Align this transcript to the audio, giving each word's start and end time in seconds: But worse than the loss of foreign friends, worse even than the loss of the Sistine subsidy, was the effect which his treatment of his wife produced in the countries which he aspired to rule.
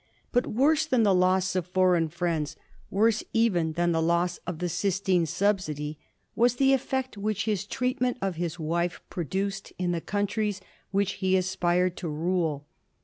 But 0.31 0.47
worse 0.47 0.87
than 0.87 1.03
the 1.03 1.13
loss 1.13 1.55
of 1.55 1.67
foreign 1.67 2.09
friends, 2.09 2.55
worse 2.89 3.23
even 3.33 3.73
than 3.73 3.91
the 3.91 4.01
loss 4.01 4.37
of 4.47 4.57
the 4.57 4.67
Sistine 4.67 5.27
subsidy, 5.27 5.99
was 6.35 6.55
the 6.55 6.73
effect 6.73 7.19
which 7.19 7.45
his 7.45 7.67
treatment 7.67 8.17
of 8.19 8.33
his 8.35 8.57
wife 8.57 8.99
produced 9.11 9.71
in 9.77 9.91
the 9.91 10.01
countries 10.01 10.59
which 10.89 11.11
he 11.21 11.37
aspired 11.37 11.95
to 11.97 12.09
rule. 12.09 12.65